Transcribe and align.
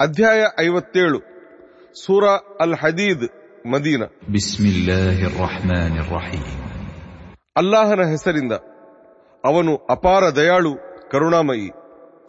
ಅಧ್ಯಾಯ 0.00 0.42
ಐವತ್ತೇಳು 0.60 1.18
ಸೂರ 1.96 2.24
ಅಲ್ 2.64 2.76
ಹದೀದ್ 2.82 3.26
ಮದೀನ 3.72 4.02
بسم 4.36 4.64
الله 4.74 5.16
الرحمن 5.30 5.94
الرحيم 6.04 6.44
ಅಲ್ಲಾಹನ 7.56 8.02
ಹೆಸರಿಂದ 8.12 8.52
ಅವನು 9.44 9.72
ಅಪಾರ 9.94 10.22
ದಯಾಳು 10.38 10.72
ಕರುಣಾಮಯಿ 11.12 11.70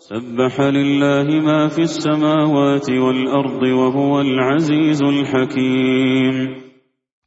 سبح 0.09 0.55
لله 0.77 1.27
ما 1.41 1.59
في 1.69 1.83
السماوات 1.91 2.87
والأرض 3.03 3.63
وهو 3.79 4.11
العزيز 4.21 4.99
الحكيم 5.13 6.35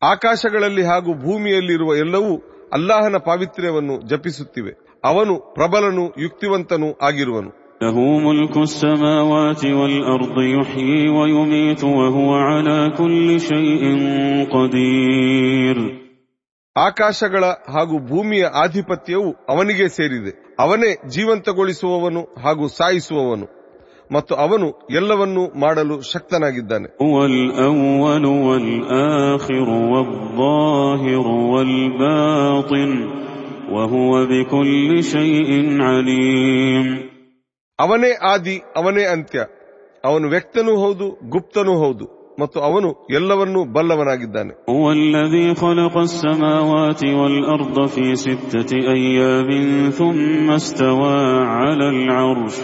ಆಕಾಶಗಳಲ್ಲಿ 0.03 0.85
ಹಾಗೂ 0.91 1.11
ಭೂಮಿಯಲ್ಲಿರುವ 1.25 1.91
ಎಲ್ಲವೂ 2.05 2.33
ಅಲ್ಲಾಹನ 2.73 3.17
ಪಾವಿತ್ರ್ಯವನ್ನು 3.29 3.95
ಜಪಿಸುತ್ತಿವೆ 4.11 4.73
ಅವನು 5.05 5.35
ಪ್ರಬಲನು 5.57 6.05
ಯುಕ್ತಿವಂತನೂ 6.25 6.89
ಆಗಿರುವನು 7.09 7.51
له 7.82 7.98
ملك 8.20 8.58
السماوات 8.60 9.66
والأرض 9.80 10.38
يحيي 10.52 11.10
ويميت 11.10 11.84
وهو 11.84 12.30
على 12.48 12.92
كل 12.98 13.28
شيء 13.42 13.84
قدير 14.56 15.78
ಆಕಾಶಗಳ 16.76 17.44
ಹಾಗೂ 17.74 17.96
ಭೂಮಿಯ 18.10 18.44
ಆಧಿಪತ್ಯವು 18.62 19.28
ಅವನಿಗೆ 19.50 19.88
ಸೇರಿದೆ 19.90 20.32
ಅವನೇ 20.60 20.90
ಜೀವಂತಗೊಳಿಸುವವನು 21.16 22.22
ಹಾಗೂ 22.44 22.68
ಸಾಯಿಸುವವನು 22.78 23.48
ಮತ್ತು 24.12 24.34
ಅವನು 24.36 24.68
ಎಲ್ಲವನ್ನೂ 24.92 25.44
ಮಾಡಲು 25.56 25.96
ಶಕ್ತನಾಗಿದ್ದಾನೆ 26.14 26.88
هو 27.02 27.16
الأول 27.26 28.26
والآخر 28.48 29.68
والظاهر 29.94 31.26
والباطن 31.54 32.92
وهو 33.72 34.12
بكل 34.26 34.90
شيء 35.14 35.50
عليم 35.82 36.88
ಅವನೇ 37.80 38.12
ಆದಿ 38.32 38.58
ಅವನೇ 38.80 39.06
ಅಂತ್ಯ 39.14 39.40
ಅವನು 40.10 40.28
ವ್ಯಕ್ತನೂ 40.28 40.74
ಹೌದು 40.84 41.06
ಗುಪ್ತನೂ 41.30 41.74
ಹೌದು 41.84 42.06
ಮತ್ತು 42.42 42.60
ಅವನು 42.60 42.90
ಎಲ್ಲವನ್ನೂ 43.18 43.60
ಬಲ್ಲವನಾಗಿದ್ದಾನೆ 43.76 44.54
هو 44.70 44.86
الذي 44.92 45.48
خلق 45.56 45.96
السماوات 46.10 47.02
والأرض 47.20 47.78
في 47.88 48.06
ستة 48.16 48.72
أيام 48.98 49.50
ثم 50.00 50.48
استوى 50.52 51.20
على 51.58 51.88
العرش 51.90 52.56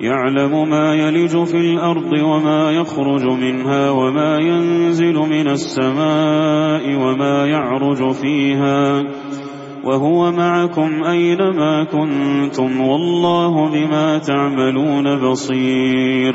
يعلم 0.00 0.52
ما 0.70 0.86
يلج 0.94 1.34
في 1.44 1.56
الأرض 1.68 2.12
وما 2.30 2.70
يخرج 2.70 3.24
منها 3.44 3.90
وما 3.90 4.32
ينزل 4.40 5.14
من 5.34 5.46
السماء 5.48 6.84
وما 7.02 7.46
يعرج 7.46 8.00
فيها 8.12 8.78
وهو 9.84 10.20
معكم 10.34 10.90
أينما 11.06 11.72
كنتم 11.86 12.70
والله 12.82 13.54
بما 13.68 14.06
تعملون 14.20 15.06
بصير 15.24 16.34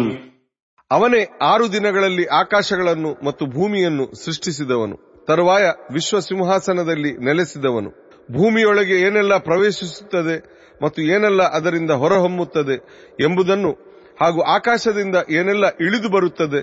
ಅವನೇ 0.91 1.19
ಆರು 1.47 1.66
ದಿನಗಳಲ್ಲಿ 1.73 2.23
ಆಕಾಶಗಳನ್ನು 2.39 3.09
ಮತ್ತು 3.25 3.44
ಭೂಮಿಯನ್ನು 3.55 4.05
ಸೃಷ್ಟಿಸಿದವನು 4.22 4.95
ತರುವಾಯ 5.27 5.66
ವಿಶ್ವ 5.91 6.19
ಸಿಂಹಾಸನದಲ್ಲಿ 6.27 7.11
ನೆಲೆಸಿದವನು 7.27 7.89
ಭೂಮಿಯೊಳಗೆ 8.30 8.95
ಏನೆಲ್ಲ 9.08 9.33
ಪ್ರವೇಶಿಸುತ್ತದೆ 9.47 10.38
ಮತ್ತು 10.81 10.99
ಏನೆಲ್ಲ 11.13 11.41
ಅದರಿಂದ 11.58 11.91
ಹೊರಹೊಮ್ಮುತ್ತದೆ 12.02 12.77
ಎಂಬುದನ್ನು 13.19 13.72
ಹಾಗೂ 14.17 14.39
ಆಕಾಶದಿಂದ 14.55 15.17
ಏನೆಲ್ಲ 15.39 15.66
ಇಳಿದು 15.85 16.09
ಬರುತ್ತದೆ 16.09 16.61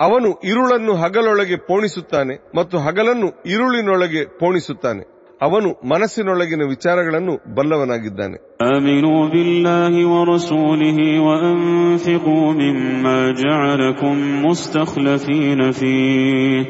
ಅವನು 0.00 0.28
ಇರುಳನ್ನು 0.52 0.92
ಹಗಲೊಳಗೆ 0.92 1.56
ಪೋಣಿಸುತ್ತಾನೆ 1.56 2.34
ಮತ್ತು 2.54 2.78
ಹಗಲನ್ನು 2.78 3.28
ಇರುಳಿನೊಳಗೆ 3.44 4.24
ಪೋಣಿಸುತ್ತಾನೆ 4.24 5.02
ಅವನು 5.42 5.68
ಮನಸ್ಸಿನೊಳಗಿನ 5.84 6.62
ವಿಚಾರಗಳನ್ನು 6.74 7.34
ಬಲ್ಲವನಾಗಿದ್ದಾನೆ 7.56 8.36
آمنوا 8.62 9.28
بالله 9.28 10.06
ورسوله 10.06 10.98
وأنفقوا 11.20 12.52
مما 12.52 13.32
جعلكم 13.32 14.14
مستخلفين 14.46 15.70
فيه 15.70 16.64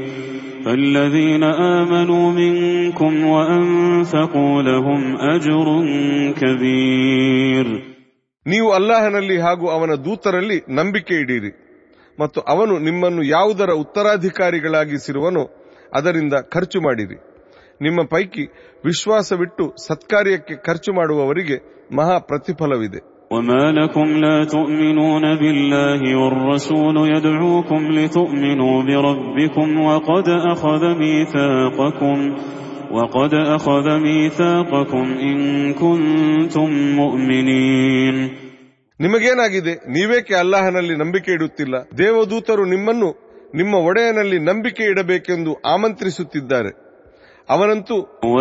فالذين 0.64 1.44
آمنوا 1.78 2.32
منكم 2.32 3.25
وأنفقوا 3.25 4.62
لهم 4.62 5.16
أجر 5.16 5.66
كبير 6.41 7.89
ನೀವು 8.47 8.69
ಅಲ್ಲಾಹನಲ್ಲಿ 8.72 9.37
ಹಾಗೂ 9.38 9.66
ಅವನ 9.69 9.92
ದೂತರಲ್ಲಿ 10.04 10.59
ನಂಬಿಕೆ 10.70 11.14
ಇಡೀರಿ 11.14 11.53
ಮತ್ತು 12.19 12.41
ಅವನು 12.53 12.75
ನಿಮ್ಮನ್ನು 12.78 13.22
ಯಾವುದರ 13.28 13.70
ಉತ್ತರಾಧಿಕಾರಿಗಳಾಗಿಸಿರುವನೋ 13.84 15.42
ಅದರಿಂದ 15.92 16.34
ಖರ್ಚು 16.53 16.81
ಮಾಡಿರಿ 16.81 17.19
ನಿಮ್ಮ 17.81 18.00
ಪೈಕಿ 18.06 18.44
ವಿಶ್ವಾಸವಿಟ್ಟು 18.84 19.64
ಸತ್ಕಾರ್ಯಕ್ಕೆ 19.87 20.54
ಖರ್ಚು 20.66 20.92
ಮಾಡುವವರಿಗೆ 20.92 21.59
ಮಹಾ 21.94 22.19
ಪ್ರತಿಫಲವಿದೆ 22.31 23.03
وما 23.31 23.64
لكم 23.72 24.09
لا 24.16 24.37
تؤمنون 24.47 25.25
بالله 25.37 26.00
والرسول 26.16 26.97
يدعوكم 27.09 27.82
لتؤمنوا 27.92 28.76
بربكم 28.84 29.69
وقد 29.81 30.26
أخذ 30.47 30.82
ميثاقكم 30.94 32.16
وقد 32.91 33.34
أخذ 33.56 33.87
ميثاقكم 33.98 35.06
إن 35.20 35.37
كنتم 35.75 36.69
مؤمنين 36.97 38.16
ನಿಮಗೇನಾಗಿದೆ 39.00 39.72
ನೀವೇಕೆ 39.88 40.34
ಅಲ್ಲಾಹನಲ್ಲಿ 40.34 40.94
ನಂಬಿಕೆ 40.94 41.32
ಇಡುತ್ತಿಲ್ಲ 41.32 41.75
ದೇವದೂತರು 41.98 42.64
ನಿಮ್ಮನ್ನು 42.64 43.09
ನಿಮ್ಮ 43.54 43.75
ಒಡೆಯನಲ್ಲಿ 43.88 44.38
ನಂಬಿಕೆ 44.38 44.84
ಇಡಬೇಕೆಂದು 44.84 45.53
ಆಮಂತ್ರಿಸುತ್ತಿದ್ದಾರೆ 45.66 46.72
ಅವನಂತೂ 47.48 47.97
هو 48.25 48.37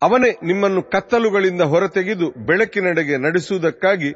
ಅವನೇ 0.02 0.30
ನಿಮ್ಮನ್ನು 0.42 0.82
ಕತ್ತಲುಗಳಿಂದ 0.82 1.60
ಹೊರತೆಗೆದು 1.60 2.26
ಬೆಳಕಿನೆಡೆಗೆ 2.46 3.16
ನಡೆಸುವುದಕ್ಕಾಗಿ 3.16 4.10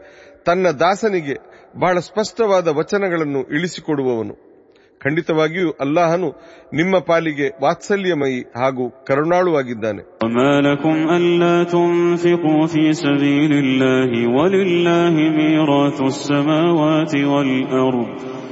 ತನ್ನ 0.47 0.67
ದಾಸನಿಗೆ 0.83 1.37
ಬಹಳ 1.79 1.99
ಸ್ಪಷ್ಟವಾದ 1.99 2.69
ವಚನಗಳನ್ನು 2.69 3.41
ಇಳಿಸಿಕೊಡುವವನು 3.57 4.35
ಖಂಡಿತವಾಗಿಯೂ 5.01 5.71
ಅಲ್ಲಾಹನು 5.81 6.29
ನಿಮ್ಮ 6.75 6.99
ಪಾಲಿಗೆ 6.99 7.47
ವಾತ್ಸಲ್ಯಮಯಿ 7.63 8.41
ಹಾಗೂ 8.61 8.85
ಕರುಣಾಳುವಾಗಿದ್ದಾನೆ 9.09 10.03
وما 18.25 18.52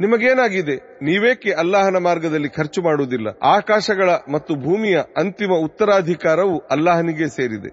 ನಿಮಗೇನಾಗಿದೆ? 0.00 0.74
ನೀವೇಕೆ 1.02 1.50
ಅಲ್ಲಾಹನ 1.52 1.96
ಮಾರ್ಗದಲ್ಲಿ 1.96 2.48
ಖರ್ಚು 2.48 2.82
ಮಾಡುವುದಿಲ್ಲ? 2.82 3.28
ಆಕಾಶಗಳ 3.42 4.10
ಮತ್ತು 4.32 4.54
ಭೂಮಿಯ 4.54 5.02
ಅಂತಿಮ 5.16 5.52
ಉತ್ತರಾಧಿಕಾರವು 5.52 6.58
ಅಲ್ಲಾಹನಿಗೆ 6.58 7.28
ಸೇರಿದೆ. 7.28 7.70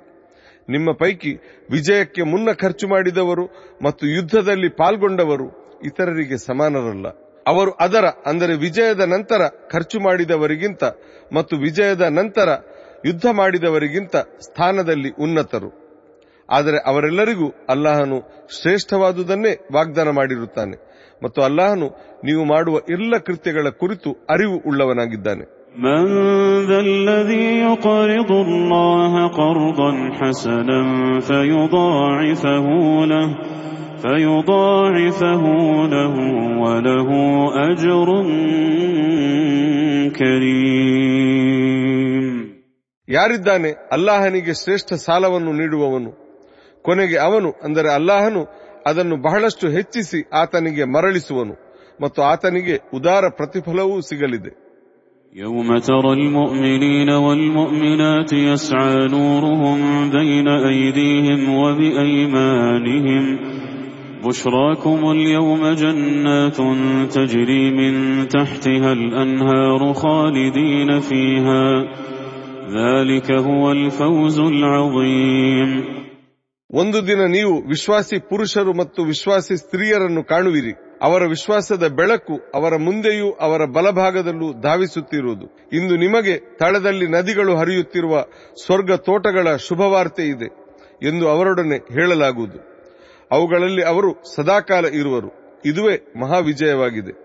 ನಿಮ್ಮ 0.69 0.92
ಪೈಕಿ 0.92 1.33
ವಿಜಯಕ್ಕೆ 1.72 2.24
ಮುನ್ನ 2.24 2.51
ಖರ್ಚು 2.51 2.88
ಮಾಡಿದವರು 2.88 3.45
ಮತ್ತು 3.83 4.07
ಯುದ್ಧದಲ್ಲಿ 4.07 4.69
ಪಾಲ್ಗೊಂಡವರು 4.69 5.48
ಇತರರಿಗೆ 5.86 6.38
ಸಮಾನರಲ್ಲ. 6.38 7.07
ಅವರು 7.48 7.72
ಅದರ, 7.72 8.06
ಅಂದರೆ 8.25 8.56
ವಿಜಯದ 8.56 9.00
ನಂತರ 9.00 9.42
ಖರ್ಚು 9.48 10.00
ಮಾಡಿದವರಿಗಿಂತ 10.00 10.83
ಮತ್ತು 11.33 11.57
ವಿಜಯದ 11.57 12.01
ನಂತರ 12.01 12.50
ಯುದ್ಧ 13.06 13.25
ಮಾಡಿದವರಿಗಿಂತ 13.31 14.16
ಸ್ಥಾನದಲ್ಲಿ 14.16 15.10
ಉನ್ನತರು. 15.10 15.86
ಆದರೆ 16.50 16.77
ಅವರೆಲ್ಲರಿಗೂ 16.77 17.54
ಅಲ್ಲಾಹನು 17.69 18.18
ಶ್ರೇಷ್ಠವಾದುದನ್ನೇ 18.62 19.54
ವಾಗ್ದಾನ 19.74 20.10
ಮಾಡಿರುತ್ತಾನೆ. 20.10 20.95
ಮತ್ತು 21.24 21.42
ಅಲ್ಲಾಹನು 21.42 21.86
ನೀವು 22.24 22.46
ಮಾಡುವ 22.46 22.80
ಎಲ್ಲ 22.90 23.18
ಕೃತ್ಯಗಳ 23.18 23.70
ಕುರಿತು 23.70 24.12
ಅರಿವು 24.30 24.62
ಉಳ್ಳವನಾಗಿದ್ದಾನೆ. 24.68 25.66
ಯಾರಿದ್ದಾನೆ? 43.10 43.72
ಅಲ್ಲಾಹನಿಗೆ 43.92 44.54
ಶ್ರೇಷ್ಠ 44.54 44.94
ಸಾಲವನ್ನು 44.94 45.54
ನೀಡುವವನು. 45.54 46.26
ಕೊನೆಗೆ 46.82 47.18
ಅವನು 47.18 47.54
ಅಂದರೆ 47.64 47.94
ಅಲ್ಲಾಹನು 47.94 48.65
ಅದನ್ನು 48.87 49.17
ಬಹಳಷ್ಟು 49.17 49.69
ಹೆಚ್ಚಿಸಿ 49.69 50.21
ಆತನಿಗೆ 50.33 50.85
ಮರಳಿಸುವನು 50.95 51.55
ಮತ್ತು 52.01 52.21
ಆತನಿಗೆ 52.23 52.77
ಉದಾರ 52.99 53.25
ಪ್ರತಿಫಲವೂ 53.39 53.97
ಸಿಗಲಿದೆ 54.11 54.53
يوم 55.35 55.79
ترى 55.81 56.12
المؤمنين 56.12 57.11
والمؤمنات 57.11 58.33
يسعى 58.33 59.07
نورهم 59.09 59.79
بين 60.11 60.49
أيديهم 60.49 61.55
وبأيمانهم 61.55 63.39
بشراكم 64.25 65.11
اليوم 65.11 65.67
جنات 65.75 66.57
تجري 67.12 67.71
من 67.71 67.95
تحتها 68.29 68.93
الأنهار 68.93 69.93
خالدين 69.95 71.01
فيها 71.01 71.85
ذلك 72.71 73.33
هو 73.33 73.73
الفوز 73.73 74.39
العظيم 74.41 75.85
ಒಂದು 76.72 77.08
ದಿನ 77.08 77.26
ನೀವು 77.26 77.62
ವಿಶ್ವಾಸಿ 77.68 78.20
ಪುರುಷರು 78.20 78.78
ಮತ್ತು 78.78 79.04
ವಿಶ್ವಾಸಿ 79.04 79.58
ಸ್ತ್ರೀಯರನ್ನು 79.58 80.24
ಕಾಣುವಿರಿ. 80.24 80.74
ಅವರ 81.02 81.24
ವಿಶ್ವಾಸದ 81.26 81.88
ಬೆಳಕು 81.88 82.40
ಅವರ 82.56 82.76
ಮುಂದೆಯೂ 82.76 83.32
ಅವರ 83.32 83.66
ಬಲಭಾಗದಲ್ಲೂ 83.66 84.62
ಧಾವಿಸುತ್ತಿರುವುದು. 84.62 85.70
ಇಂದು 85.74 85.96
ನಿಮಗೆ 85.96 86.58
ತಳದಲ್ಲಿ 86.58 87.08
ನದಿಗಳು 87.08 87.58
ಹರಿಯುತ್ತಿರುವ 87.58 88.26
ಸ್ವರ್ಗ 88.66 88.92
ತೋಟಗಳ 88.92 89.56
ಶುಭವಾರ್ತೆ 89.56 90.24
ಇದೆ 90.24 90.46
ಎಂದು 91.08 91.30
ಅವರೊಡನೆ 91.30 91.78
ಹೇಳಲಾಗುವುದು. 91.78 92.60
ಅವುಗಳಲ್ಲಿ 93.32 93.84
ಅವರು 93.84 94.36
ಸದಾಕಾಲ 94.36 94.86
ಇರುವರು. 94.86 95.62
ಇದುವೇ 95.66 96.14
ಮಹಾವಿಜಯವಾಗಿದೆ. 96.20 97.25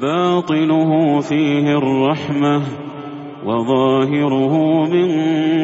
باطنه 0.00 0.90
فيه 1.22 1.66
الرحمة 1.74 2.54
وظاهره 3.46 4.54
من 4.86 5.08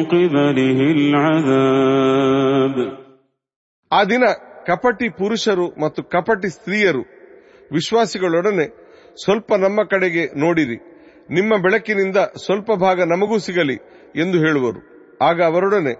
قبله 0.05 0.79
العذاب 0.97 2.77
ಆ 3.91 4.01
ದಿನ 4.11 4.23
ಕಪಟಿ 4.69 5.07
ಪುರುಷರು 5.19 5.65
ಮತ್ತು 5.83 6.01
ಕಪಟಿ 6.13 6.49
ಸ್ತ್ರೀಯರು 6.49 7.03
ವಿಶ್ವಾಸಿಗಳೊಡನೆ 7.71 8.65
ಸ್ವಲ್ಪ 9.17 9.49
ನಮ್ಮ 9.55 9.79
ಕಡೆಗೆ 9.91 10.23
ನೋಡಿರಿ 10.43 10.77
ನಿಮ್ಮ 11.29 11.53
ಬೆಳಕಿನಿಂದ 11.61 12.19
ಸ್ವಲ್ಪ 12.45 12.69
ಭಾಗ 12.85 12.99
ನಮಗೂ 13.11 13.37
ಸಿಗಲಿ 13.39 13.77
ಎಂದು 14.15 14.37
ಹೇಳುವರು 14.37 14.81
ಆಗ 15.21 15.37
ಅವರೊಡನೆ 15.43 15.93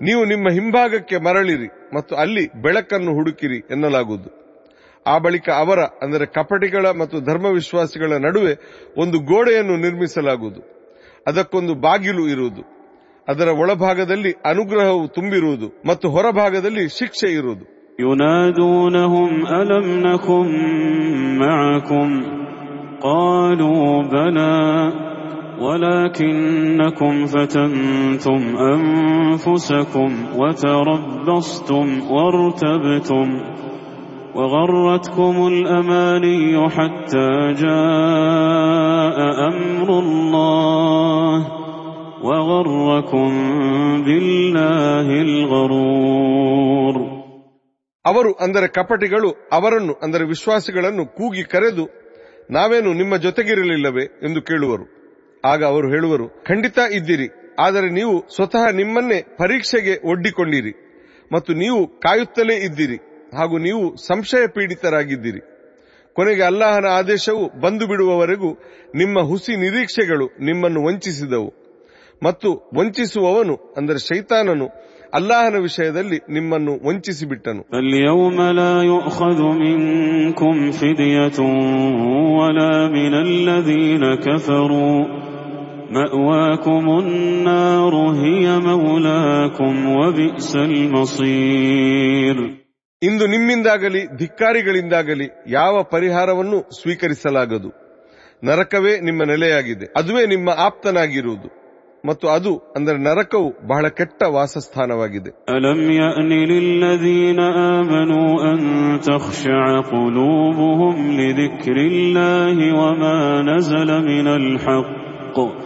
ನೀವು 0.00 0.22
ನಿಮ್ಮ 0.24 0.46
ಹಿಂಭಾಗಕ್ಕೆ 0.58 1.16
ಮರಳಿರಿ 1.26 1.68
ಮತ್ತು 1.94 2.12
ಅಲ್ಲಿ 2.16 2.44
ಬೆಳಕನ್ನು 2.62 3.12
ಹುಡುಕಿರಿ 3.14 3.58
ಎನ್ನಲಾಗುವುದು 3.74 4.30
ಆ 5.06 5.14
ಬಳಿಕ 5.18 5.48
ಅವರ 5.60 5.80
ಅಂದರೆ 6.02 6.24
ಕಪಟಿಗಳ 6.36 6.86
ಮತ್ತು 7.00 7.16
ಧರ್ಮವಿಶ್ವಾಸಿಗಳ 7.26 8.18
ನಡುವೆ 8.26 8.54
ಒಂದು 8.96 9.18
ಗೋಡೆಯನ್ನು 9.30 9.76
ನಿರ್ಮಿಸಲಾಗುವುದು 9.84 10.60
ಅದಕ್ಕೊಂದು 11.26 11.74
ಬಾಗಿಲು 11.80 12.24
ಇರುವುದು 12.28 12.62
ಅದರ 13.28 13.48
ಒಳಭಾಗದಲ್ಲಿ 13.62 14.32
ಅನುಗ್ರಹವು 14.44 15.04
ತುಂಬಿರುವುದು 15.16 15.68
ಮತ್ತು 15.86 16.06
ಹೊರಭಾಗದಲ್ಲಿ 16.10 16.86
ಶಿಕ್ಷೆ 16.98 17.30
ಇರುವುದು 17.40 17.66
ينادونهم 18.02 19.30
ألم 19.52 19.86
نكن 20.02 20.48
معكم 21.38 22.08
قالوا 23.02 23.86
بلى 24.04 24.58
ولكنكم 25.60 27.26
فتنتم 27.26 28.40
أنفسكم 28.66 30.10
وتربصتم 30.36 31.86
وارتبتم 32.10 33.28
وغرتكم 34.34 35.34
الأماني 35.46 36.40
حتى 36.70 37.28
جاء 37.60 39.18
أمر 39.48 39.88
الله 39.98 41.36
وغركم 42.24 43.28
بالله 44.06 45.08
الغرور 45.22 46.94
ಅವರು 48.04 48.30
ಅಂದರೆ 48.44 48.66
ಕಪಟಿಗಳು 48.76 49.28
ಅವರನ್ನು 49.52 49.94
ಅಂದರೆ 50.04 50.24
ವಿಶ್ವಾಸಿಗಳನ್ನು 50.24 51.04
ಕೂಗಿ 51.18 51.42
ಕರೆದು 51.52 51.84
ನಾವೇನು 52.50 52.90
ನಿಮ್ಮ 52.92 53.14
ಜೊತೆಗಿರಲಿಲ್ಲವೇ 53.26 54.04
ಎಂದು 54.26 54.40
ಕೇಳುವರು 54.42 54.84
ಆಗ 55.44 55.60
ಅವರು 55.64 55.88
ಹೇಳುವರು 55.94 56.26
ಖಂಡಿತ 56.48 56.78
ಇದ್ದೀರಿ 56.98 57.28
ಆದರೆ 57.58 57.88
ನೀವು 57.98 58.14
ಸ್ವತಃ 58.36 58.64
ನಿಮ್ಮನ್ನೇ 58.80 59.18
ಪರೀಕ್ಷೆಗೆ 59.38 59.94
ಒಡ್ಡಿಕೊಂಡಿರಿ 60.10 60.72
ಮತ್ತು 61.30 61.52
ನೀವು 61.62 61.80
ಕಾಯುತ್ತಲೇ 62.04 62.56
ಇದ್ದೀರಿ 62.68 62.98
ಹಾಗೂ 63.33 63.57
ನೀವು 63.57 63.95
ಸಂಶಯ 63.95 64.47
ಪೀಡಿತರಾಗಿದ್ದೀರಿ 64.47 65.41
ಕೊನೆಗೆ 66.13 66.43
ಅಲ್ಲಾಹನ 66.43 66.85
ಆದೇಶವು 66.85 67.59
ಬಂದು 67.59 67.87
ಬಿಡುವವರೆಗೂ 67.87 68.53
ನಿಮ್ಮ 68.95 69.19
ಹುಸಿ 69.19 69.55
ನಿರೀಕ್ಷೆಗಳು 69.55 70.25
ನಿಮ್ಮನ್ನು 70.25 70.83
ವಂಚಿಸಿದವು. 70.83 71.53
ಮತ್ತು 72.23 72.71
ವಂಚಿಸುವವನು, 72.77 73.73
ಅಂದರೆ 73.77 73.97
ಶೈತಾನನು, 73.97 74.69
ಅಲ್ಲಾಹನ 75.13 75.55
ವಿಷಯದಲ್ಲಿ 75.55 76.17
ನಿಮ್ಮನ್ನು 76.17 76.87
ವಂಚಿಸಿಬಿಟ್ಟನು. 76.87 77.61
ಮಸೀರ್. 90.89 92.64
ಇಂದು 93.03 93.27
ನಿಮ್ಮಿಂದಾಗಲಿ, 93.27 94.17
ಧಿಕ್ಕಾರಿಗಳಿಂದಾಗಲಿ 94.17 95.29
ಯಾವ 95.47 95.83
ಪರಿಹಾರವನ್ನು 95.83 96.81
ಸ್ವೀಕರಿಸಲಾಗದು? 96.81 97.71
ನರಕವೇ 98.43 98.99
ನಿಮ್ಮ 98.99 99.23
ನೆಲೆಯಾಗಿದೆ. 99.23 99.85
ಅದುವೇ 99.85 100.25
ನಿಮ್ಮ 100.25 100.49
ಆಪ್ತನಾಗಿರುವುದು. 100.57 101.65
ಮತ್ತು 102.05 102.27
ಅದು, 102.27 102.73
ಅಂದರೆ 102.75 102.97
ನರಕವು 102.97 103.67
ಬಹಳ 103.67 103.87
ಕೆಟ್ಟ 103.87 104.23
ವಾಸಸ್ಥಾನವಾಗಿದೆ. 104.23 105.29
ಅಲಮ್ಯ 105.29 105.95
ಯಅನಿ 105.95 106.45
ಲಿಲ್ಲದೀನ 106.45 107.39
ಆಮನು 107.39 108.39
ಅನ್ 108.51 108.99
ತಖ್ಶಅ 109.03 109.81
ಹಕ್ಕು 114.57 115.64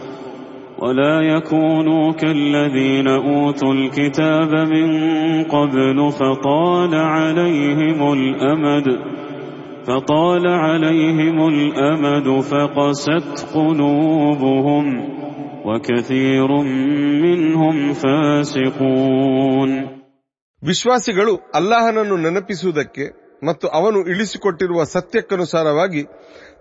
ولا 0.79 1.21
يكونوا 1.21 2.11
كالذين 2.13 3.07
أوتوا 3.07 3.73
الكتاب 3.73 4.51
من 4.67 4.87
قبل 5.45 6.11
فطال 6.11 6.93
عليهم 6.95 8.13
الأمد 8.13 8.87
فطال 9.87 10.47
عليهم 10.47 11.47
الأمد 11.47 12.27
فقست 12.43 13.47
قلوبهم 13.55 14.85
وكثير 15.65 16.49
منهم 17.25 17.75
فاسقون 17.95 19.71
ವಿಶ್ವಾಸಿಗಳು 20.63 21.33
ಅಲ್ಲಾಹನನ್ನು 21.55 22.15
ನೆನಪಿಸುವುದಕ್ಕೆ 22.17 23.05
ಮತ್ತು 23.43 23.65
ಅವನು 23.69 23.99
ಇಳಿಸಿಕೊಟ್ಟಿರುವ 24.11 24.83
ಸತ್ಯಕ್ಕನುಸಾರವಾಗಿ 24.93 26.01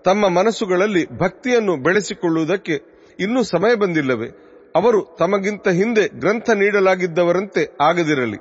ತಮ್ಮ 0.05 0.29
ಮನಸ್ಸುಗಳಲ್ಲಿ 0.29 1.03
ಭಕ್ತಿಯನ್ನು 1.19 1.75
ಬೆಳೆಸಿಕೊಳ್ಳುವುದಕ್ಕೆ 1.77 2.77
ಇನ್ನೂ 3.20 3.44
ಸಮಯ 3.44 3.76
ಬಂದಿಲ್ಲವೇ? 3.76 4.28
ಅವರು 4.76 5.16
ತಮಗಿಂತ 5.20 5.68
ಹಿಂದೆ 5.68 6.20
ಗ್ರಂಥ 6.20 6.50
ನೀಡಲಾಗಿದ್ದವರಂತೆ 6.50 7.78
ಆಗದಿರಲಿ. 7.82 8.38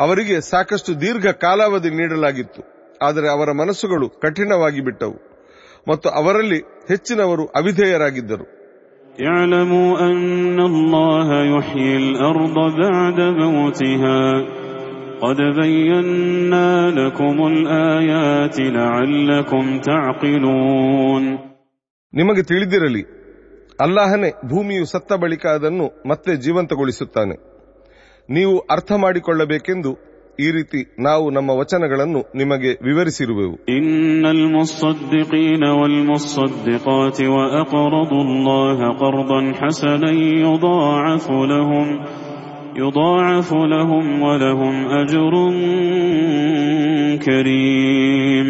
ಅವರಿಗೆ 0.00 0.40
ಸಾಕಷ್ಟು 0.40 1.00
ದೀರ್ಘ 1.00 1.26
ಕಾಲಾವಧಿ 1.26 1.90
ನೀಡಲಾಗಿತ್ತು. 1.90 2.62
ಆದರೆ 3.02 3.28
ಅವರ 3.30 3.52
ಮನಸ್ಸುಗಳು 3.52 4.08
ಕಠಿಣವಾಗಿ 4.08 4.80
ಬಿಟ್ಟವು. 4.80 5.16
ಮತ್ತು 5.88 6.08
ಅವರಲ್ಲಿ 6.08 6.58
ಹೆಚ್ಚಿನವರು 6.58 7.46
ಅವಿಧೇಯರಾಗಿದ್ದರು. 7.46 8.58
ನಿಮಗೆ 22.14 22.42
ತಿಳಿದಿರಲಿ 22.42 23.17
ಅಲ್ಲಾಹನೇ 23.79 24.29
ಭೂಮಿಯು 24.49 24.85
ಸತ್ತ 24.91 25.13
ಬಳಿಕ 25.21 25.45
ಅದನ್ನು 25.55 25.85
ಮತ್ತೆ 26.05 26.31
ಜೀವಂತಗೊಳಿಸುತ್ತಾನೆ 26.45 27.35
ನೀವು 28.29 28.55
ಅರ್ಥ 28.75 28.91
ಮಾಡಿಕೊಳ್ಳಬೇಕೆಂದು 29.03 29.91
ಈ 30.39 30.47
ರೀತಿ 30.51 30.79
ನಾವು 30.99 31.25
ನಮ್ಮ 31.29 31.49
ವಚನಗಳನ್ನು 31.61 32.21
ನಿಮಗೆ 32.41 32.71
ವಿವರಿಸಿರುವೆವು 32.87 33.55
إن 33.69 34.23
المصدقين 34.37 35.63
والمصدقات 35.79 37.17
وأقرضوا 37.35 38.23
الله 38.27 38.79
قرضا 38.95 39.39
حسنا 39.59 40.11
يضاعف 40.45 41.25
لهم 41.51 41.87
يضاعف 42.75 43.49
لهم 43.73 44.05
ولهم 44.23 44.73
أجر 45.01 45.33
كريم 47.25 48.47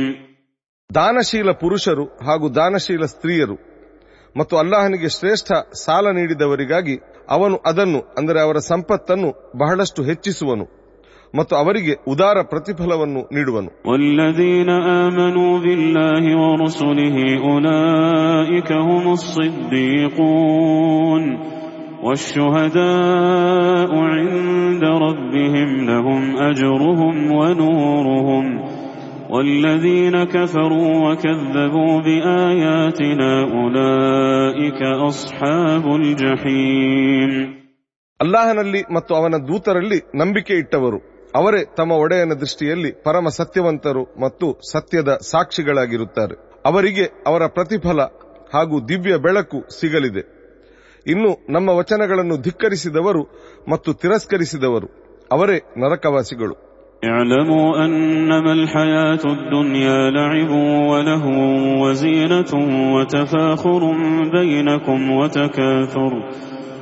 ದಾನಶೀಲ 0.89 1.51
ಪುರುಷರು 1.61 2.03
ಹಾಗೂ 2.25 2.45
ದಾನಶೀಲ 2.57 3.03
ಸ್ತ್ರೀಯರು 3.13 3.55
ಮತ್ತು 4.37 4.61
ಅಲ್ಲಾಹನಿಗೆ 4.61 5.09
ಶ್ರೇಷ್ಠ 5.09 5.51
ಸಾಲ 5.81 6.19
ನೀಡಿದವರಿಗಾಗಿ 6.19 6.99
ಅವನು 7.29 7.59
ಅದನ್ನು 7.67 7.99
ಅಂದರೆ 8.17 8.41
ಅವರ 8.41 8.57
ಸಂಪತ್ತನ್ನು 8.71 9.57
ಬಹಳಷ್ಟು 9.57 10.03
ಹೆಚ್ಚಿಸುವನು 10.03 10.65
ಮತ್ತು 11.33 11.55
ಅವರಿಗೆ 11.55 11.93
ಉದಾರ 12.13 12.37
ಪ್ರತಿಫಲವನ್ನು 12.51 13.21
ನೀಡುವನು 13.35 13.69
والذين 13.85 14.69
آمنوا 14.99 15.53
بالله 15.59 16.23
ورسله 16.43 17.15
أولئك 17.45 18.71
هم 18.87 19.05
الصديقون 20.13 21.23
والشهداء 22.63 23.91
عند 24.13 24.83
ربهم 25.05 25.69
لهم 25.85 26.21
أجرهم 26.41 27.31
ونورهم 27.31 28.45
والذين 29.29 30.15
كفروا 30.25 30.91
وكذبوا 31.05 31.93
بآياتنا 32.01 33.31
أولئك 33.53 34.79
أصحاب 35.03 35.85
الجحيم 35.95 37.31
ಅಲ್ಲಾಹನಲ್ಲಿ 38.19 38.81
ಮತ್ತು 38.95 39.11
ಅವನ 39.15 39.35
ದೂತರಲ್ಲಿ 39.47 39.97
ನಂಬಿಕೆ 40.15 40.53
ಇಟ್ಟವರು 40.53 40.99
ಅವರೇ 41.35 41.61
ತಮ್ಮ 41.77 41.93
ಒಡೆಯನ 42.03 42.33
ದೃಷ್ಟಿಯಲ್ಲಿ 42.39 42.91
ಪರಮ 43.03 43.27
ಸತ್ಯವಂತರು 43.37 44.03
ಮತ್ತು 44.19 44.47
ಸತ್ಯದ 44.71 45.11
ಸಾಕ್ಷಿಗಳಾಗಿರುತ್ತಾರೆ 45.31 46.35
ಅವರಿಗೆ 46.65 47.05
ಅವರ 47.27 47.43
ಪ್ರತಿಫಲ 47.55 48.01
ಹಾಗೂ 48.53 48.77
ದಿವ್ಯ 48.89 49.15
ಬೆಳಕು 49.17 49.59
ಸಿಗಲಿದೆ 49.79 50.23
ಇನ್ನು 51.05 51.31
ನಮ್ಮ 51.49 51.69
ವಚನಗಳನ್ನು 51.79 52.37
ಧಿಕ್ಕರಿಸಿದವರು 52.41 53.23
ಮತ್ತು 53.69 53.93
ತಿರಸ್ಕರಿಸಿದವರು 53.93 54.89
ಅವರೇ 55.31 55.57
ನರಕವಾಸಿಗಳು 55.83 56.55
اعلموا 57.04 57.84
أنما 57.84 58.52
الحياة 58.52 59.20
الدنيا 59.24 60.10
لعب 60.10 60.50
ولهو 60.90 61.84
وزينة 61.84 62.52
وتفاخر 62.94 63.92
بينكم 64.32 65.10
وتكاثر 65.10 66.22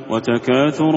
وتكاثر 0.09 0.91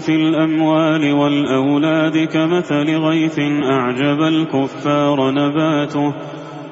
في 0.00 0.14
الأموال 0.14 1.12
والأولاد 1.12 2.18
كمثل 2.18 2.96
غيث 2.96 3.38
أعجب 3.64 4.22
الكفار 4.22 5.30
نباته 5.30 6.14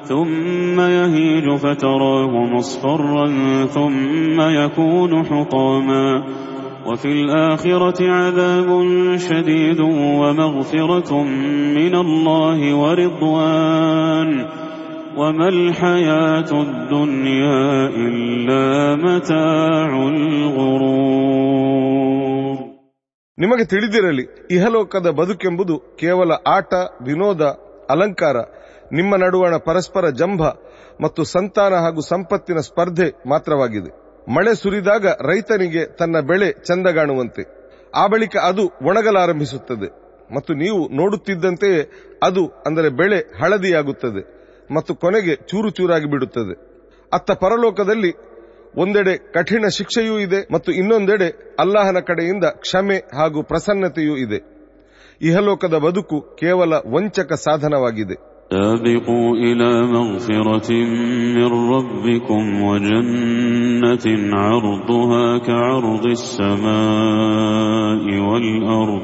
ثم 0.03 0.79
يهيج 0.79 1.55
فتراه 1.55 2.45
مصفرا 2.45 3.25
ثم 3.65 4.41
يكون 4.41 5.25
حطاما 5.25 6.23
وفي 6.86 7.08
الآخرة 7.08 8.10
عذاب 8.10 8.68
شديد 9.20 9.80
ومغفرة 10.20 11.22
من 11.78 11.94
الله 11.96 12.74
ورضوان 12.74 14.30
وما 15.16 15.48
الحياة 15.48 16.50
الدنيا 16.66 17.66
إلا 18.06 18.64
متاع 18.98 19.90
الغرور 20.08 21.08
ನಿಮಗೆ 23.38 23.64
ತಿಳಿದಿರಲಿ 23.64 24.24
ಇಹಲೋಕದ 24.54 25.08
ಬದುಕೆಂಬುದು 25.18 25.74
ಕೇವಲ 26.00 26.30
ಆಟ 26.56 26.74
ವಿನೋದ 27.06 27.42
ಅಲಂಕಾರ 27.90 28.36
ನಿಮ್ಮ 28.92 29.16
ನಡುವಣ 29.16 29.54
ಪರಸ್ಪರ 29.68 30.04
ಜಂಭ 30.20 30.42
ಮತ್ತು 31.00 31.22
ಸಂತಾನ 31.34 31.74
ಹಾಗೂ 31.84 32.00
ಸಂಪತ್ತಿನ 32.12 32.60
ಸ್ಪರ್ಧೆ 32.68 33.08
ಮಾತ್ರವಾಗಿದೆ 33.26 34.01
ಮಳೆ 34.29 34.55
ಸುರಿದಾಗ 34.55 35.07
ರೈತನಿಗೆ 35.07 35.85
ತನ್ನ 35.85 36.19
ಬೆಳೆ 36.19 36.51
ಚಂದಗಾಣುವಂತೆ. 36.51 37.43
ಆ 37.95 38.07
ಬಳಿಕ 38.07 38.37
ಅದು 38.37 38.67
ಒಣಗಲಾರಂಭಿಸುತ್ತದೆ. 38.67 40.03
ಮತ್ತು 40.35 40.53
ನೀವು 40.53 40.89
ನೋಡುತ್ತಿದ್ದಂತೆಯೇ 40.89 41.91
ಅದು 42.23 42.47
ಅಂದರೆ 42.47 42.89
ಬೆಳೆ 42.89 43.17
ಹಳದಿಯಾಗುತ್ತದೆ 43.41 44.43
ಮತ್ತು 44.73 44.95
ಕೊನೆಗೆ 44.95 45.35
ಚೂರು 45.35 45.69
ಚೂರಾಗಿ 45.69 46.05
ಬಿಡುತ್ತದೆ. 46.05 46.55
ಅತ್ತ 47.13 47.31
ಪರಲೋಕದಲ್ಲಿ 47.31 48.13
ಒಂದೆಡೆ 48.75 49.17
ಕಠಿಣ 49.17 49.67
ಶಿಕ್ಷೆಯೂ 49.67 50.19
ಇದೆ 50.19 50.47
ಮತ್ತು 50.53 50.71
ಇನ್ನೊಂದೆಡೆ 50.71 51.55
ಅಲ್ಲಾಹನ 51.59 51.97
ಕಡೆಯಿಂದ 51.99 52.43
ಕ್ಷಮೆ 52.43 52.97
ಹಾಗೂ 52.97 53.43
ಪ್ರಸನ್ನತೆಯೂ 53.43 54.17
ಇದೆ. 54.17 54.53
ಇಹಲೋಕದ 55.21 55.73
ಬದುಕು 55.73 56.21
ಕೇವಲ 56.21 56.73
ವಂಚಕ 56.73 57.33
ಸಾಧನವಾಗಿದೆ. 57.33 58.32
سابقوا 58.52 59.36
إلى 59.36 59.70
مغفرة 59.86 60.70
من 61.36 61.50
ربكم 61.74 62.62
وجنة 62.62 64.06
عرضها 64.36 65.38
كعرض 65.38 66.06
السماء 66.08 68.04
والأرض 68.28 69.02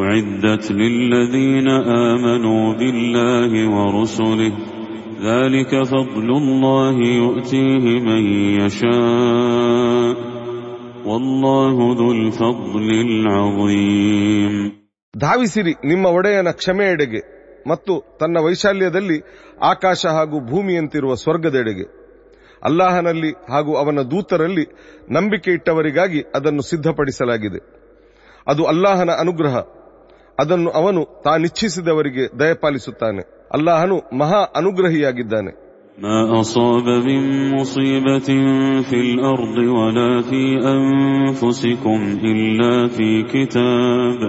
أعدت 0.00 0.72
للذين 0.72 1.68
آمنوا 2.10 2.74
بالله 2.74 3.52
ورسله 3.68 4.52
ذلك 5.22 5.82
فضل 5.84 6.28
الله 6.32 6.96
يؤتيه 7.16 7.84
من 8.00 8.22
يشاء 8.60 10.14
والله 11.06 11.76
ذو 11.94 12.12
الفضل 12.12 12.88
العظيم 13.08 14.54
ಧಾವಿಸಿರಿ 15.14 15.72
ನಿಮ್ಮ 15.90 16.04
ಒಡೆಯನ 16.16 16.50
ಕ್ಷಮೆಯೆಡೆಗೆ 16.60 17.20
ಮತ್ತು 17.66 17.92
ತನ್ನ 18.20 18.36
ವೈಶಾಲ್ಯದಲ್ಲಿ 18.38 19.18
ಆಕಾಶ 19.64 20.06
ಹಾಗೂ 20.16 20.36
ಭೂಮಿಯಂತಿರುವ 20.50 21.14
ಸ್ವರ್ಗದೆಡೆಗೆ 21.14 21.86
ಅಲ್ಲಾಹನಲ್ಲಿ 22.62 23.30
ಹಾಗೂ 23.48 23.72
ಅವನ 23.76 24.02
ದೂತರಲ್ಲಿ 24.10 24.64
ನಂಬಿಕೆ 25.10 25.50
ಇಟ್ಟವರಿಗಾಗಿ 25.50 26.20
ಅದನ್ನು 26.34 26.62
ಸಿದ್ಧಪಡಿಸಲಾಗಿದೆ 26.62 27.60
ಅದು 28.46 28.62
ಅಲ್ಲಾಹನ 28.66 29.10
ಅನುಗ್ರಹ 29.18 29.56
ಅದನ್ನು 30.38 30.70
ಅವನು 30.72 31.00
ತಾನಿಚ್ಛಿಸಿದವರಿಗೆ 31.24 32.24
ದಯಪಾಲಿಸುತ್ತಾನೆ 32.40 33.22
ಅಲ್ಲಾಹನು 33.52 33.98
ಮಹಾ 34.18 34.42
ಅನುಗ್ರಹಿಯಾಗಿದ್ದಾನೆ 34.56 35.52
ما 35.98 36.40
أصاب 36.40 36.86
من 37.00 37.20
مصيبة 37.50 38.28
في 38.82 38.96
الأرض 38.98 39.56
ولا 39.78 40.22
في 40.22 40.42
أنفسكم 40.68 42.00
إلا 42.24 42.72
في 42.88 43.08
كتاب 43.24 44.20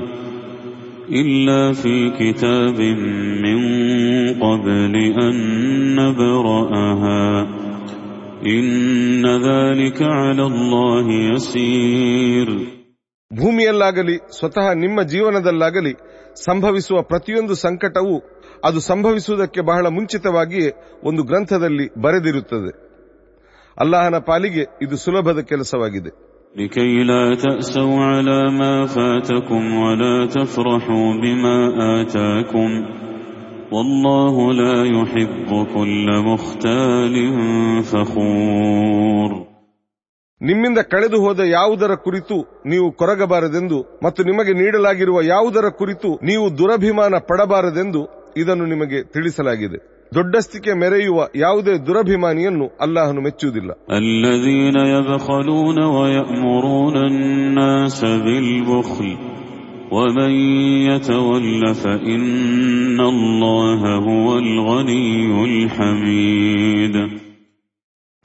إلا 1.13 1.61
في 1.73 1.95
كتاب 2.11 2.77
من 3.45 3.59
قبل 4.39 4.93
أن 5.19 5.35
نبرأها 5.95 7.25
إن 8.47 9.25
ذلك 9.41 9.99
على 10.19 10.43
الله 10.43 11.05
يسير 11.27 12.47
ಭೂಮಿಯಲ್ಲಾಗಲಿ 13.31 14.15
ಸ್ವತಃ 14.37 14.65
ನಿಮ್ಮ 14.81 14.99
ಜೀವನದಲ್ಲಾಗಲಿ 15.11 15.93
ಸಂಭವಿಸುವ 16.43 16.97
ಪ್ರತಿಯೊಂದು 17.03 17.55
ಸಂಕಟವೂ 17.63 18.15
ಅದು 18.63 18.79
ಸಂಭವಿಸುವುದಕ್ಕೆ 18.89 19.61
ಬಹಳ 19.61 19.85
ಮುಂಚಿತವಾಗಿಯೇ 19.89 20.69
ಒಂದು 21.03 21.21
ಗ್ರಂಥದಲ್ಲಿ 21.23 21.85
ಬರೆದಿರುತ್ತದೆ 21.97 22.71
ಅಲ್ಲಾಹನ 23.77 24.17
ಪಾಲಿಗೆ 24.29 24.63
ಇದು 24.85 24.95
ಸುಲಭದ 25.05 25.41
ಕೆಲಸವಾಗಿದೆ 25.51 26.11
لكي 26.57 27.03
لا 27.03 27.35
تأسوا 27.35 27.99
على 28.03 28.51
ما 28.51 28.85
فاتكم 28.87 29.63
ولا 29.75 30.25
تفرحوا 30.27 31.07
بما 31.23 31.57
آتاكم 31.95 32.69
والله 33.71 34.35
لا 34.53 34.75
يحب 34.95 35.49
كل 35.75 36.07
مختال 36.29 37.15
فخور 37.83 39.31
ನಿಮ್ಮಿಂದ 40.41 40.79
ಕಳೆದು 40.91 41.17
ಹೋದ 41.19 41.41
ಯಾವುದರ 41.49 41.93
ಕುರಿತು 42.05 42.37
ನೀವು 42.65 42.87
ಕೊರಗಬಾರದೆಂದು 42.91 43.77
ಮತ್ತು 44.03 44.21
ನಿಮಗೆ 44.23 44.53
ನೀಡಲಾಗಿರುವ 44.53 45.17
ಯಾವುದರ 45.25 45.67
ಕುರಿತು 45.81 46.09
ನೀವು 46.23 46.45
ದುರಭಿಮಾನ 46.57 47.15
ಪಡಬಾರದೆಂದು 47.29 48.01
ಇದನ್ನು 48.37 48.65
ನಿಮಗೆ 48.65 48.99
ತಿಳಿಸಲಾಗಿದೆ 49.13 49.79
ದೊಡ್ಡಸ್ತಿಕೆ 50.11 50.73
ಮೆರೆಯುವ 50.81 51.19
ಯಾವುದೇ 51.35 51.73
ದುರಭಿಮಾನಿಯನ್ನು 51.87 52.65
ಅಲ್ಲಾಹನು 52.85 53.21
ಮೆಚ್ಚುವುದಿಲ್ಲ 53.25 53.71
الذين 54.03 54.77
يبخلون 54.93 55.79
ويأمرون 55.95 56.95
الناس 57.05 57.99
بالبخل 58.25 59.07
ومن 59.91 60.31
يتول 60.89 61.45
فإن 61.75 62.23
الله 63.13 63.81
هو 64.07 64.27
الغني 64.37 65.15
الحميد 65.51 66.95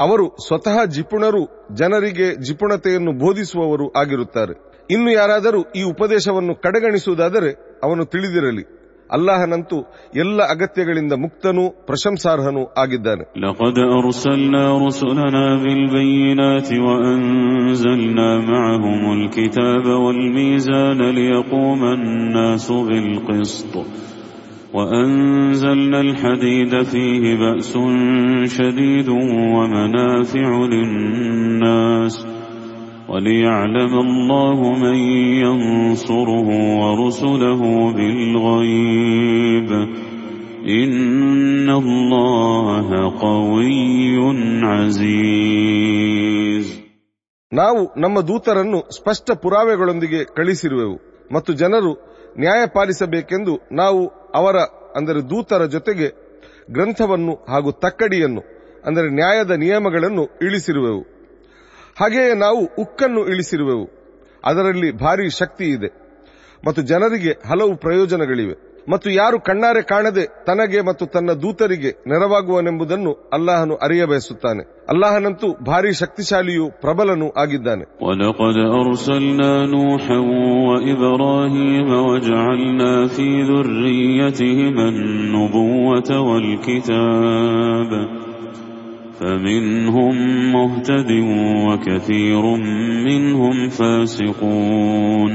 ಅವರು 0.00 0.26
ಸ್ವತಃ 0.46 0.76
ಜಿಪುಣರು 0.94 1.40
ಜನರಿಗೆ 1.74 2.26
ಜಿಪುಣತೆಯನ್ನು 2.46 3.12
ಬೋಧಿಸುವವರು 3.22 3.86
ಆಗಿರುತ್ತಾರೆ 4.00 4.54
ಇನ್ನು 4.90 5.10
ಯಾರಾದರೂ 5.12 5.60
ಈ 5.76 5.82
ಉಪದೇಶವನ್ನು 5.92 6.54
ಕಡೆಗಣಿಸುವುದಾದರೆ 6.64 7.50
ಅವನು 7.82 8.02
ತಿಳಿದಿರಲಿ 8.04 8.64
ಅಲ್ಲಾಹನಂತೂ 9.10 9.76
ಎಲ್ಲ 10.22 10.38
ಅಗತ್ಯಗಳಿಂದ 10.54 11.14
ಮುಕ್ತನೂ 11.24 11.64
ಪ್ರಶಂಸಾರ್ಹನೂ 11.88 12.62
ಆಗಿದ್ದಾನೆ 12.82 13.24
لقد 13.44 13.76
أرسلنا 13.98 14.64
رسلنا 14.86 15.44
بالبينات 15.62 16.68
وأنزلنا 16.86 18.28
معهم 18.52 19.02
الكتاب 19.18 19.86
والميزان 20.04 21.00
ليقوم 21.18 21.80
الناس 21.98 22.66
بالقسط 22.88 23.74
وأنزلنا 24.74 26.00
الحديد 26.00 26.82
فيه 26.82 27.24
بأس 27.36 27.72
شديد 28.56 29.08
ومنافع 29.54 30.48
للناس 30.66 32.14
وليعلم 33.08 33.98
الله 33.98 34.76
من 34.76 34.94
ينصره 35.44 36.48
ورسله 36.80 37.92
بالغيب 37.92 39.70
إن 40.74 41.70
الله 41.82 42.88
قوي 43.20 44.18
عزيز 44.64 46.78
ನಾವು 47.52 48.00
ನಮ್ಮ 48.00 48.28
ದೂತರನ್ನು 48.28 48.94
ಸ್ಪಷ್ಟ 48.94 49.30
ಪುರಾವೆಗಳೊಂದಿಗೆ 49.42 50.26
ಕಳಿಸಿರುವೆವು 50.36 51.00
ಮತ್ತು 51.32 51.52
ಜನರು 51.52 51.92
ನ್ಯಾಯ 52.38 52.62
ಪಾಲಿಸಬೇಕೆಂದು 52.74 53.60
ನಾವು 53.72 54.12
ಅವರ 54.34 54.56
ಅಂದರೆ 54.96 55.30
ದೂತರ 55.30 55.66
ಜೊತೆಗೆ 55.66 56.08
ಗ್ರಂಥವನ್ನು 56.72 57.44
ಹಾಗೂ 57.48 57.70
ತಕ್ಕಡಿಯನ್ನು 57.84 58.42
ಅಂದರೆ 58.86 59.10
ನ್ಯಾಯದ 59.10 59.56
ನಿಯಮಗಳನ್ನು 59.56 60.28
ಇಳಿಸಿರುವೆವು 60.42 61.11
ಹಾಗೆಯೇ 61.99 62.33
ನಾವು 62.33 62.65
ಉಕ್ಕನ್ನು 62.79 63.27
ಇಳಿಸಿರುವೆವು. 63.27 63.89
ಅದರಲ್ಲಿ 64.45 64.91
ಭಾರಿ 64.91 65.29
ಶಕ್ತಿ 65.29 65.63
ಇದೆ. 65.65 65.87
ಮತ್ತು 66.67 66.81
ಜನರಿಗೆ 66.81 67.31
ಹಲವು 67.49 67.75
ಪ್ರಯೋಜನಗಳಿವೆ. 67.75 68.73
ಮತ್ತು 68.91 69.09
ಯಾರು 69.11 69.39
ಕಣ್ಣಾರೆ 69.39 69.81
ಕಾಣದೆ 69.81 70.45
ತನಗೆ 70.45 70.81
ಮತ್ತು 70.81 71.05
ತನ್ನ 71.05 71.31
ದೂತರಿಗೆ 71.31 71.91
ನೆರವಾಗುವನೆಂಬುದನ್ನು 72.07 73.29
ಅಲ್ಲಾಹನು 73.33 73.75
ಅರಿಯಬಯಸುತ್ತಾನೆ 73.75 74.85
ಅಲ್ಲಾಹನಂತೂ 74.89 75.47
ಭಾರಿ 75.65 75.93
ಶಕ್ತಿಶಾಲಿಯು 75.93 76.69
ಪ್ರಬಲನೂ 76.81 77.29
ಆಗಿದ್ದಾನೆ. 77.29 77.83
فمنهم 89.22 90.14
مهتد 90.52 91.10
وكثير 91.66 92.44
منهم 93.06 93.56
فاسقون 93.68 95.32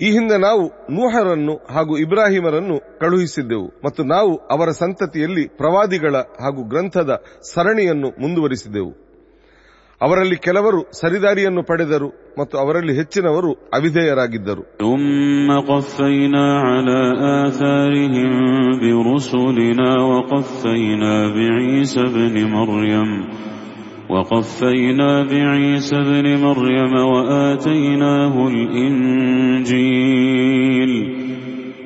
ಈ 0.00 0.08
ಹಿಂದೆ 0.10 0.36
ನಾವು 0.38 0.64
ನೂಹರನ್ನು 0.90 1.54
ಹಾಗೂ 1.70 1.94
ಇಬ್ರಾಹಿಮರನ್ನು 1.98 2.76
ಕಳುಹಿಸಿದ್ದೆವು 3.00 3.68
ಮತ್ತು 3.84 4.02
ನಾವು 4.04 4.32
ಅವರ 4.50 4.70
ಸಂತತಿಯಲ್ಲಿ 4.74 5.44
ಪ್ರವಾದಿಗಳ 5.56 6.14
ಹಾಗೂ 6.40 6.62
ಗ್ರಂಥದ 6.64 7.12
ಸರಣಿಯನ್ನು 7.54 8.08
ಮುಂದುವರಿಸಿದೆವು 8.20 8.92
ಅವರಲ್ಲಿ 10.02 10.36
ಕೆಲವರು 10.36 10.80
ಸರಿದಾರಿಯನ್ನು 11.00 11.62
ಪಡೆದರು 11.62 12.08
ಮತ್ತು 12.38 12.58
ಅವರಲ್ಲಿ 12.58 12.94
ಹೆಚ್ಚಿನವರು 12.96 13.50
ಅವಿಧೇಯರಾಗಿದ್ದರು 13.74 14.62
ثم 14.82 15.48
قفينا 15.70 16.46
على 16.60 17.00
آثارهم 17.40 18.32
برسلنا 18.82 19.90
وقفينا 20.02 21.14
بعيسى 21.28 22.00
ابن 22.00 22.34
مريم 22.46 23.10
وقفينا 24.10 25.22
بعيسى 25.22 25.94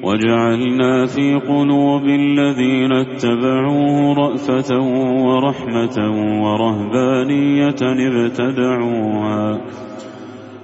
وجعلنا 0.03 1.05
في 1.05 1.35
قلوب 1.35 2.03
الذين 2.03 2.91
اتبعوه 2.93 4.13
رأفة 4.13 4.79
ورحمة 5.25 5.97
ورهبانية 6.43 7.81
ابتدعوها 7.81 9.61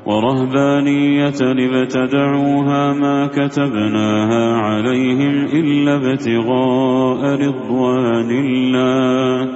ورهبانية 0.06 1.42
ابتدعوها 1.42 2.94
ما 2.94 3.28
كتبناها 3.28 4.58
عليهم 4.58 5.46
إلا 5.46 5.96
ابتغاء 5.96 7.36
رضوان 7.48 8.32
الله 8.32 9.48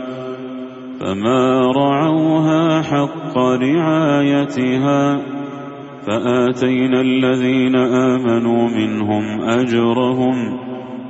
فما 1.00 1.72
رعوها 1.72 2.82
حق 2.82 3.38
رعايتها 3.38 5.33
فآتينا 6.07 7.01
الذين 7.03 7.77
آمنوا 8.09 8.63
منهم 8.71 9.25
أجرهم 9.51 10.37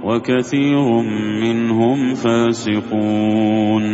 وكثير 0.05 0.87
منهم 1.43 1.99
فاسقون 2.23 3.85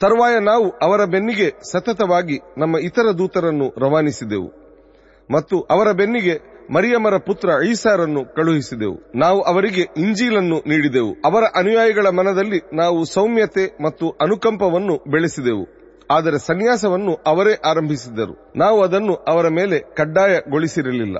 ತರುವಾಯ 0.00 0.34
ನಾವು 0.42 0.66
ಅವರ 0.82 1.00
ಬೆನ್ನಿಗೆ 1.04 1.48
ಸತತವಾಗಿ 1.72 2.36
ನಮ್ಮ 2.58 2.74
ಇತರ 2.78 3.06
ದೂತರನ್ನು 3.18 3.66
ರವಾನಿಸಿದೆವು 3.78 4.48
ಮತ್ತು 5.30 5.56
ಅವರ 5.70 5.88
ಬೆನ್ನಿಗೆ 5.92 6.34
ಮರಿಯಮರ 6.74 7.16
ಪುತ್ರ 7.18 7.48
ಈಸಾರನ್ನು 7.64 8.22
ಕಳುಹಿಸಿದೆವು 8.34 8.96
ನಾವು 9.14 9.40
ಅವರಿಗೆ 9.42 9.84
ಇಂಜೀಲನ್ನು 9.96 10.58
ನೀಡಿದೆವು 10.66 11.12
ಅವರ 11.24 11.44
ಅನುಯಾಯಿಗಳ 11.60 12.06
ಮನದಲ್ಲಿ 12.10 12.60
ನಾವು 12.74 12.98
ಸೌಮ್ಯತೆ 13.14 13.64
ಮತ್ತು 13.82 14.08
ಅನುಕಂಪವನ್ನು 14.20 14.96
ಬೆಳೆಸಿದೆವು 15.10 15.64
ಆದರೆ 16.11 16.37
ಸನ್ಯಾಸವನ್ನು 16.37 17.13
ಅವರೇ 17.13 17.53
ಆರಂಭಿಸಿದ್ದರು. 17.65 18.53
ನಾವು 18.55 18.81
ಅದನ್ನು 18.81 19.15
ಅವರ 19.15 19.47
ಮೇಲೆ 19.47 19.79
ಕಡ್ಡಾಯಗೊಳಿಸಿರಲಿಲ್ಲ. 19.79 21.17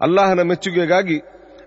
ಅಲ್ಲಾಹನ 0.00 0.42
ಮೆಚ್ಚುಗೆಗಾಗಿ 0.42 1.18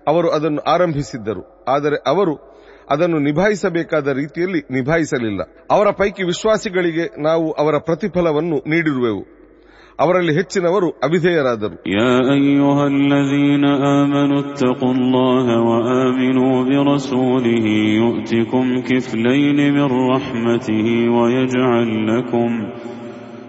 ಅವರು 0.06 0.30
ಅದನ್ನು 0.30 0.62
ಆರಂಭಿಸಿದ್ದರು. 0.62 1.64
ಆದರೆ 1.68 1.96
ಅವರು 2.06 2.54
ಅದನ್ನು 2.90 3.18
ನಿಭಾಯಿಸಬೇಕಾದ 3.18 4.08
ರೀತಿಯಲ್ಲಿ 4.08 4.60
ನಿಭಾಯಿಸಲಿಲ್ಲ. 4.70 5.42
ಅವರ 5.70 5.90
ಪೈಕಿ 5.90 6.22
ವಿಶ್ವಾಸಿಗಳಿಗೆ 6.22 7.22
ನಾವು 7.22 7.52
ಅವರ 7.52 7.78
ಪ್ರತಿಫಲವನ್ನು 7.78 8.56
ನೀಡಿರುವೆವು. 8.68 9.43
ಅವರಲ್ಲಿ 9.99 10.33
ಹೆಚ್ಚಿನವರು 10.39 10.87
ಅವಿಧೇಯರಾದರು 11.05 11.75
يا 11.97 12.13
أيها 12.37 12.83
الذين 12.95 13.65
آمنوا 13.99 14.39
اتقوا 14.45 14.93
الله 14.93 15.47
وآمنوا 15.69 16.55
برسوله 16.69 17.65
يؤتكم 18.01 18.65
كفلين 18.89 19.59
من 19.77 19.87
رحمته 20.11 20.87
ويجعل 21.17 21.89
لكم 22.11 22.51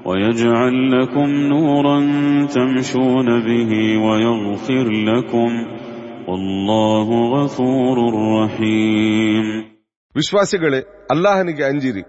ويجعل 0.08 0.74
لكم 0.94 1.28
نورا 1.52 1.98
تمشون 2.56 3.28
به 3.48 3.72
ويغفر 4.06 4.86
لكم 5.10 5.50
والله 6.28 7.08
غفور 7.34 7.96
رحيم 8.36 9.46
ವಿಶ್ವಾಸಿಗಳೇ 10.14 10.80
ಅಲ್ಲಾಹನಿಗೆ 11.12 11.64
ಅಂಜಿರಿ 11.70 12.02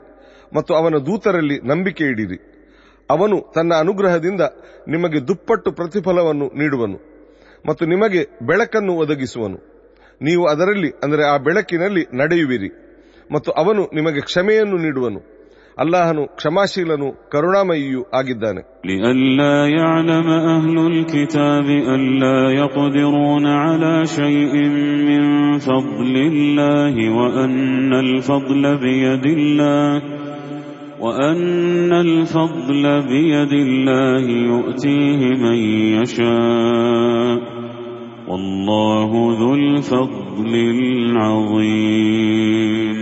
ಮತ್ತು 0.56 0.72
ಅವನ 0.80 0.96
ದೂತರಲ್ಲಿ 1.08 1.58
ನಂಬಿಕೆ 1.72 2.04
ಇಡಿರಿ 2.14 2.38
ಅವನು 3.11 3.53
ತನ್ನ 3.55 3.75
ಅನುಗ್ರಹದಿಂದ 3.79 4.41
ನಿಮಗೆ 4.89 5.29
ದುಪ್ಪಟ್ಟು 5.29 5.73
ಪ್ರತಿಫಲವನ್ನು 5.73 6.59
ನೀಡುವನು 6.59 7.17
ಮತ್ತು 7.69 7.87
ನಿಮಗೆ 7.87 8.47
ಬೆಳಕನ್ನು 8.47 8.93
ಒದಗಿಸುವನು. 8.93 9.77
ನೀವು 10.23 10.47
ಅದರಲ್ಲಿ, 10.47 10.91
ಅಂದರೆ 11.03 11.25
ಆ 11.25 11.37
ಬೆಳಕಿನಲ್ಲಿ 11.37 12.17
ನಡೆಯುವಿರಿ 12.17 12.71
ಮತ್ತು 13.33 13.51
ಅವನು 13.51 13.91
ನಿಮಗೆ 13.95 14.21
ಕ್ಷಮೆಯನ್ನು 14.21 14.77
ನೀಡುವನು. 14.77 15.37
ಅಲ್ಲಾಹನು 15.79 16.27
ಕ್ಷಮಾಶೀಲನು, 16.27 17.29
ಕರುಣಾಮಯಿಯೂ 17.31 18.07
ಆಗಿದ್ದಾನೆ. 18.15 18.81
ಅಲ್ಲ 19.05 19.41
وأن 31.00 31.92
الفضل 32.00 32.84
بيد 33.04 33.54
الله 33.60 34.26
يؤتيه 34.50 35.22
من 35.38 35.58
يشاء 35.96 37.38
والله 38.30 39.10
ذو 39.40 39.52
الفضل 39.56 40.54
العظيم 41.92 43.00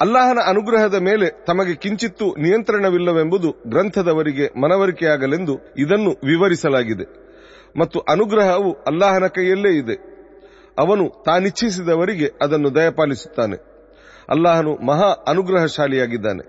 ಅಲ್ಲಾಹನ 0.00 0.38
ಅನುಗ್ರಹದ 0.50 0.96
ಮೇಲೆ 1.06 1.26
ತಮಗೆ 1.46 1.74
ಕಿಂಚಿತ್ತೂ 1.82 2.26
ನಿಯಂತ್ರಣವಿಲ್ಲವೆಂಬುದು 2.44 3.50
ಗ್ರಂಥದವರಿಗೆ 3.66 4.46
ಮನವರಿಕೆಯಾಗಲೆಂದು 4.62 5.54
ಇದನ್ನು 5.76 6.10
ವಿವರಿಸಲಾಗಿದೆ 6.24 7.06
ಮತ್ತು 7.76 7.98
ಅನುಗ್ರಹವು 8.14 8.70
ಅಲ್ಲಾಹನ 8.90 9.26
ಕೈಯಲ್ಲೇ 9.36 9.72
ಇದೆ 9.78 9.96
ಅವನು 10.78 11.04
ತಾನಿಚ್ಛಿಸಿದವರಿಗೆ 11.26 12.28
ಅದನ್ನು 12.44 12.70
ದಯಪಾಲಿಸುತ್ತಾನೆ 12.74 13.56
ಅಲ್ಲಾಹನು 14.28 14.74
ಮಹಾ 14.82 15.08
ಅನುಗ್ರಹಶಾಲಿಯಾಗಿದ್ದಾನೆ 15.32 16.44